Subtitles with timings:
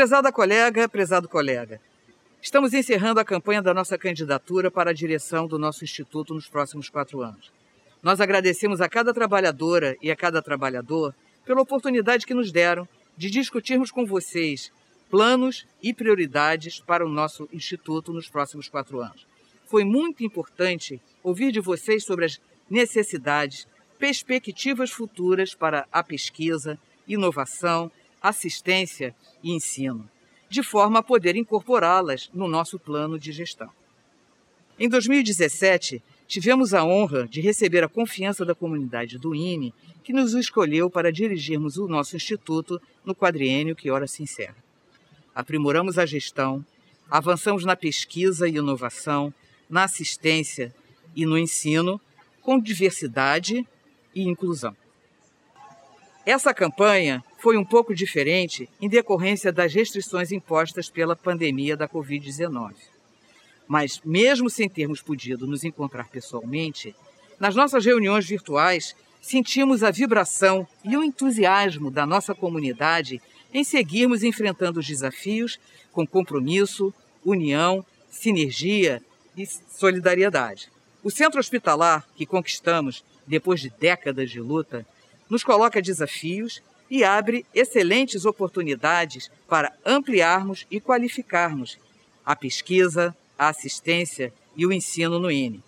[0.00, 1.78] Prezada colega, prezado colega,
[2.40, 6.88] estamos encerrando a campanha da nossa candidatura para a direção do nosso instituto nos próximos
[6.88, 7.52] quatro anos.
[8.02, 13.28] Nós agradecemos a cada trabalhadora e a cada trabalhador pela oportunidade que nos deram de
[13.28, 14.72] discutirmos com vocês
[15.10, 19.26] planos e prioridades para o nosso instituto nos próximos quatro anos.
[19.66, 27.92] Foi muito importante ouvir de vocês sobre as necessidades, perspectivas futuras para a pesquisa, inovação,
[28.20, 30.08] assistência e ensino,
[30.48, 33.70] de forma a poder incorporá-las no nosso plano de gestão.
[34.78, 40.32] Em 2017, tivemos a honra de receber a confiança da comunidade do INE, que nos
[40.32, 44.56] escolheu para dirigirmos o nosso instituto no quadriênio que ora se encerra.
[45.34, 46.64] Aprimoramos a gestão,
[47.10, 49.34] avançamos na pesquisa e inovação,
[49.68, 50.74] na assistência
[51.14, 52.00] e no ensino,
[52.40, 53.66] com diversidade
[54.14, 54.76] e inclusão.
[56.24, 62.74] Essa campanha foi um pouco diferente em decorrência das restrições impostas pela pandemia da Covid-19.
[63.66, 66.94] Mas, mesmo sem termos podido nos encontrar pessoalmente,
[67.38, 73.20] nas nossas reuniões virtuais sentimos a vibração e o entusiasmo da nossa comunidade
[73.52, 75.58] em seguirmos enfrentando os desafios
[75.92, 76.92] com compromisso,
[77.24, 79.02] união, sinergia
[79.36, 80.70] e solidariedade.
[81.02, 84.86] O centro hospitalar que conquistamos depois de décadas de luta
[85.28, 91.78] nos coloca desafios e abre excelentes oportunidades para ampliarmos e qualificarmos
[92.26, 95.62] a pesquisa, a assistência e o ensino no INE.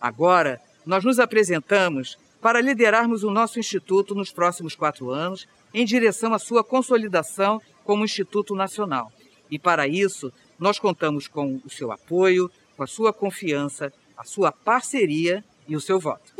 [0.00, 6.34] Agora, nós nos apresentamos para liderarmos o nosso Instituto nos próximos quatro anos em direção
[6.34, 9.12] à sua consolidação como Instituto Nacional.
[9.50, 14.50] E para isso, nós contamos com o seu apoio, com a sua confiança, a sua
[14.50, 16.32] parceria e o seu voto.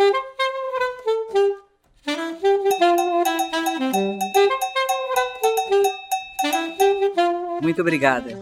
[7.60, 8.37] Muito obrigada.